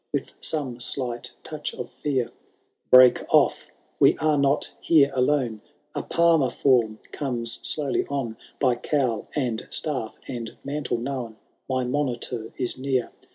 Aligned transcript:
With 0.11 0.31
some 0.39 0.79
slight 0.79 1.35
touch 1.43 1.75
of 1.75 1.91
fear^— 1.91 2.29
^ 2.29 2.31
Break 2.89 3.21
off, 3.31 3.67
we 3.99 4.17
are 4.17 4.35
not 4.35 4.71
here 4.81 5.11
alone; 5.13 5.61
A 5.93 6.01
Palmer 6.01 6.49
form 6.49 6.97
comes 7.11 7.59
slowly 7.61 8.07
on! 8.07 8.35
By 8.59 8.77
cowl, 8.77 9.27
and 9.35 9.67
staff, 9.69 10.17
and 10.27 10.57
mantle 10.63 10.97
known. 10.97 11.37
My 11.69 11.83
monitor 11.83 12.51
is 12.57 12.79
near. 12.79 13.11